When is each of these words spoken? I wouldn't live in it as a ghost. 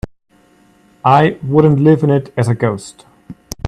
I 1.05 1.37
wouldn't 1.43 1.79
live 1.79 2.01
in 2.01 2.09
it 2.09 2.33
as 2.35 2.47
a 2.47 2.55
ghost. 2.55 3.05